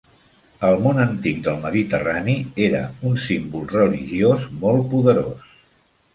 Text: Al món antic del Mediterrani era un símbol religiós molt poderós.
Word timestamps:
Al 0.69 0.77
món 0.85 1.01
antic 1.03 1.43
del 1.47 1.59
Mediterrani 1.65 2.35
era 2.69 2.81
un 3.11 3.21
símbol 3.27 3.69
religiós 3.75 4.49
molt 4.67 4.91
poderós. 4.97 5.55